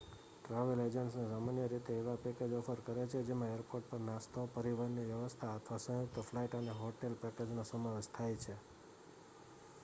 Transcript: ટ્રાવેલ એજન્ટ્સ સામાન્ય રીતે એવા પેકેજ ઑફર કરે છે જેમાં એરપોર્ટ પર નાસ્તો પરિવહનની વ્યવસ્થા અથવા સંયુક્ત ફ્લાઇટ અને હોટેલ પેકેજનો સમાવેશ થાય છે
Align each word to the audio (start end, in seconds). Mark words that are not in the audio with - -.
ટ્રાવેલ 0.37 0.79
એજન્ટ્સ 0.83 1.17
સામાન્ય 1.23 1.65
રીતે 1.67 1.91
એવા 1.95 2.21
પેકેજ 2.23 2.55
ઑફર 2.55 2.79
કરે 2.83 3.03
છે 3.07 3.19
જેમાં 3.23 3.53
એરપોર્ટ 3.53 3.89
પર 3.89 4.01
નાસ્તો 4.01 4.47
પરિવહનની 4.55 5.05
વ્યવસ્થા 5.05 5.53
અથવા 5.53 5.79
સંયુક્ત 5.79 6.19
ફ્લાઇટ 6.23 6.53
અને 6.55 6.73
હોટેલ 6.75 7.21
પેકેજનો 7.21 7.63
સમાવેશ 7.65 8.11
થાય 8.11 8.37
છે 8.39 8.55